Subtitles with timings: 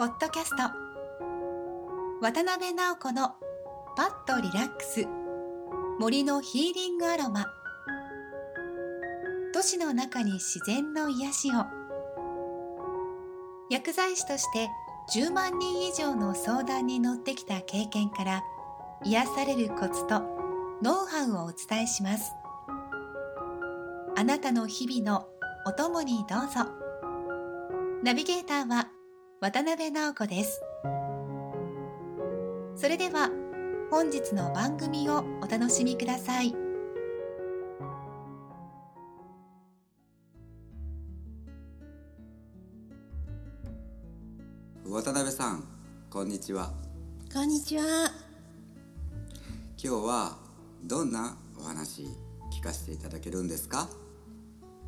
[0.00, 0.62] ポッドキャスト。
[2.22, 3.34] 渡辺直子の
[3.98, 5.06] パッとリラックス。
[5.98, 7.44] 森のヒーリングアロマ。
[9.52, 11.66] 都市の中に自然の癒しを。
[13.68, 14.70] 薬剤師として
[15.14, 18.42] 10万人以上の相談に乗ってきた経験から
[19.04, 20.22] 癒されるコツと
[20.82, 22.32] ノウハウをお伝えします。
[24.16, 25.28] あなたの日々の
[25.66, 26.70] お供にどうぞ。
[28.02, 28.88] ナビゲーターは
[29.40, 30.60] 渡辺直子です。
[32.76, 33.30] それでは
[33.90, 36.54] 本日の番組をお楽しみください。
[44.84, 45.64] 渡辺さん
[46.10, 46.72] こんにちは。
[47.32, 47.82] こんにちは。
[49.82, 50.38] 今日は
[50.84, 52.06] どんなお話
[52.52, 53.88] 聞かせていただけるんですか？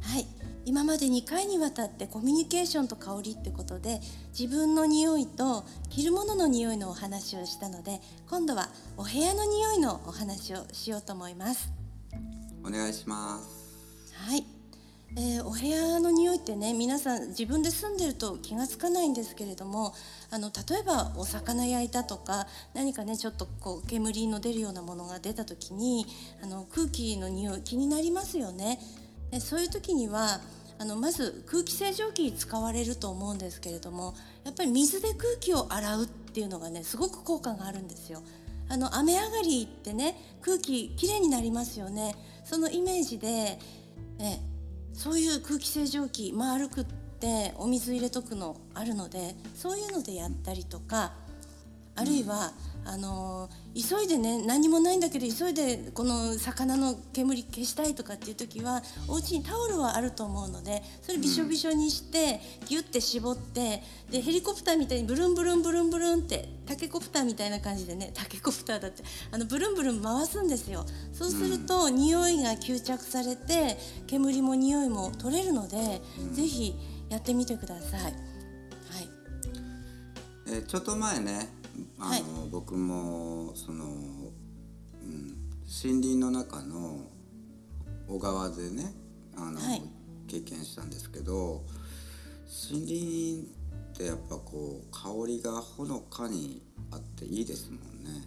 [0.00, 0.26] はい。
[0.68, 4.00] 今まで2回にわたってコミュニケーションと香りってことで
[4.38, 11.72] 自分の匂いと着るものの匂いのお話をしたので今度はお部屋の匂いのお話をしようと思います。
[12.62, 14.12] お願いします。
[14.12, 14.44] はい、
[15.16, 19.94] えー、お部屋の匂いってね皆さん自分で住んでると気がつかないんですけれども
[20.30, 26.04] あの例えばお魚焼いたとか何かねちょっとこう煙の出るようなものが出た時に
[26.42, 28.78] あの空気の匂い気になりますよね
[29.30, 30.40] でそういう時には
[30.78, 38.22] あのまず空気清浄機使われると思うんですけれどもやっぱり水で空気を洗うっていうのがねすごく効果があるんですよ。
[38.70, 43.58] あの雨上がりってね空気きれいになりますよねそのイメージで
[44.18, 44.38] え
[44.92, 46.84] そういう空気清浄機丸くっ
[47.18, 51.12] てお水入れとくのあるのでそういうのでやったりとか
[51.98, 52.52] あるいは、
[52.88, 69.02] あの急いでね何もないんだけど急いでこの魚の煙消したいとかっていう時はお家にタオルはあると思うのでそれびしょびしょにしてギュッて絞ってでヘリコプターみたいにブルンブルンブルンブルンってタケコプターみたいな感じでねタケコプターだって
[69.32, 73.76] あのブルンブルン回すんですよそうすると、匂いが吸着されて
[74.06, 76.00] 煙も匂いも取れるので、
[76.32, 76.74] ぜひ
[77.08, 78.02] やってみてください。
[78.02, 78.12] はい
[80.50, 81.57] えちょっと前ね
[81.98, 83.88] あの、はい僕もその、う
[85.06, 85.36] ん、
[85.66, 87.00] 森林の中の
[88.08, 88.94] 小川でね
[89.36, 89.82] あの、はい
[90.28, 91.62] 経験したんですけど
[92.70, 93.48] 森林
[93.94, 98.22] ってやっぱこう香りがほのかにあっていいですもんね。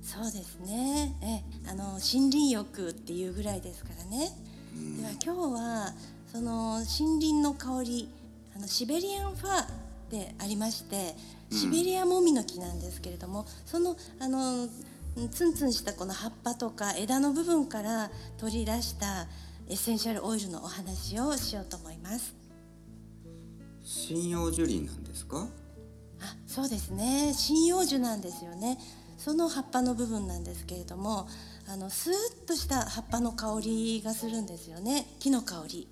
[0.00, 1.14] そうですね。
[1.22, 4.30] え、あの森林浴っていうぐらいですからね。
[4.74, 5.94] うんでは今日は
[6.32, 8.08] その森林の香り、
[8.56, 9.79] あのシベリアンファー
[10.10, 11.14] でありまして、
[11.50, 14.68] シベリアモミの木なんですけれども、そのあの
[15.30, 19.26] ツンツンしたこの葉っぱとか枝の部分から取り出した
[19.68, 22.34] エッセンシャルオイルのお話をしようと思います。
[24.08, 25.48] 針葉樹林なんですか？
[26.20, 27.32] あそうですね。
[27.32, 28.78] 針葉樹なんですよね。
[29.16, 31.28] その葉っぱの部分なんですけれども
[31.68, 35.06] あのスーッとした葉っぱの香りがするんですよね。
[35.18, 35.88] 木の香り、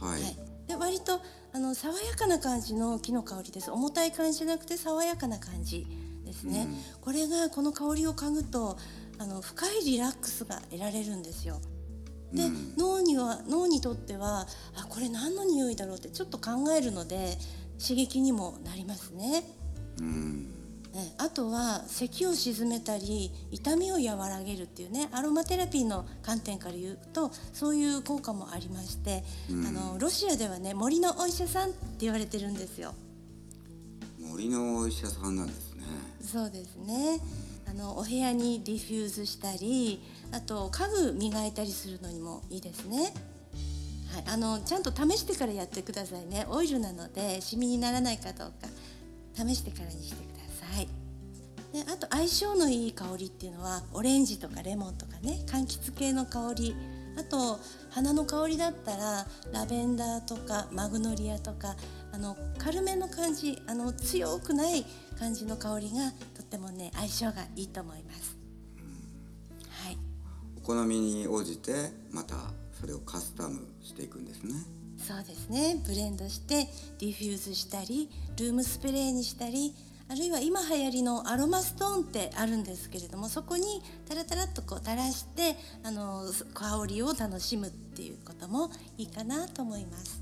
[0.00, 0.36] はい、はい、で
[0.80, 1.20] 割と
[1.52, 3.70] あの爽やかな感じの木の香りです。
[3.70, 5.86] 重たい感じじゃなくて爽やかな感じ
[6.24, 6.68] ですね、
[7.00, 8.78] これがこの香りを嗅ぐと
[9.18, 11.60] あの深いリラックスが得られるんですよ。
[12.32, 12.74] で、うん。
[12.76, 14.46] 脳には脳にとっては
[14.76, 17.36] あこれ何の匂いだろうってちょっと考えるので
[17.80, 19.42] 刺激にもなりますね。
[19.98, 20.44] うん。
[20.44, 20.59] ね
[21.18, 32.94] あとは咳を鎮めたり痛みを和らげるっていうねアロマテラピーの観点から言うとそういう効果もありまして、うんあのロシアではね森のお医者さんって言われてるんですよ。
[34.18, 35.84] 森のお医者さんなんですね。
[36.22, 37.20] そうですね
[37.68, 40.02] あのお部屋にディフューズしたり
[40.32, 43.12] あと家具磨いたりするのにもいいですね。
[44.12, 48.66] はい、あのちゃんと試してからやってくださいねオイルなのでシミにならないかどうか
[49.34, 50.39] 試してからにしてください
[51.72, 56.76] であと相性のいい香りっていうのはオレンジとかレモンとかね柑橘系の香り
[57.16, 57.60] あと
[57.90, 61.76] 花の香りだったらラベンダーとかマグノリアとか
[62.12, 64.84] あの軽めの感じあの強くない
[65.18, 68.36] 感じの香りがとってもね相性がいいと思います。
[69.68, 69.98] はい
[70.58, 71.72] お好みに応じて
[72.10, 72.36] また
[72.80, 74.54] それをカスタムしていくんですね。
[74.98, 76.68] そうですねブレンドして
[76.98, 79.74] ディフューズしたりルームスプレーにしたり
[80.10, 85.54] あるいは今流行りのアロマストーンってあるんですけれどもそこにタラタラっとこう垂らして
[85.84, 90.20] あの香りを楽しむっていうこともいいかなと思います。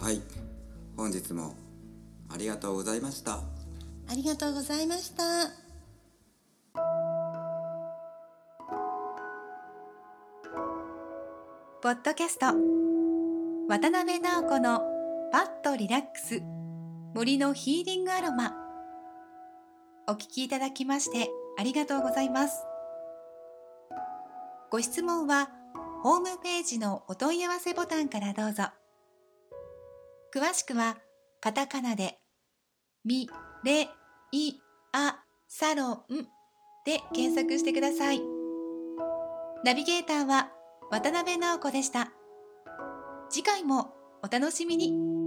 [0.00, 0.20] はい、
[0.96, 1.56] 本日も
[2.32, 3.40] ありがとうございました。
[4.08, 5.50] ありがとうございました。
[11.82, 12.46] ポッドキャスト
[13.68, 14.80] 渡辺直子の
[15.32, 16.61] パッとリラックス
[17.14, 18.54] 森のヒーリングアロマ。
[20.08, 21.28] お聞きいただきまして
[21.58, 22.64] ありがとうございます。
[24.70, 25.50] ご質問は
[26.02, 28.64] ホームページのお問い合わせボタンからどうぞ。
[30.34, 30.96] 詳しくは
[31.42, 32.18] カタカナで
[33.04, 33.28] ミ
[33.62, 33.90] レ
[34.32, 34.54] イ
[34.94, 35.18] ア
[35.48, 36.06] サロン
[36.86, 38.22] で検索してください。
[39.66, 40.48] ナビゲーターは
[40.90, 42.10] 渡辺直子でした。
[43.28, 43.92] 次回も
[44.24, 45.21] お楽しみに。